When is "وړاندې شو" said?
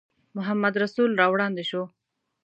1.31-1.83